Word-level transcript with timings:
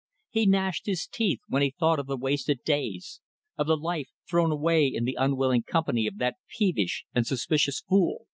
He 0.31 0.47
gnashed 0.47 0.87
his 0.87 1.05
teeth 1.05 1.41
when 1.47 1.61
he 1.61 1.69
thought 1.79 1.99
of 1.99 2.07
the 2.07 2.17
wasted 2.17 2.63
days, 2.63 3.21
of 3.55 3.67
the 3.67 3.77
life 3.77 4.09
thrown 4.27 4.49
away 4.51 4.87
in 4.87 5.03
the 5.05 5.13
unwilling 5.19 5.61
company 5.61 6.07
of 6.07 6.17
that 6.17 6.37
peevish 6.49 7.05
and 7.13 7.27
suspicious 7.27 7.81
fool. 7.87 8.25